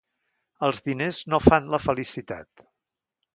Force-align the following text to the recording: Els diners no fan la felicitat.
Els 0.67 0.79
diners 0.87 1.19
no 1.33 1.41
fan 1.49 1.69
la 1.75 1.81
felicitat. 1.85 2.65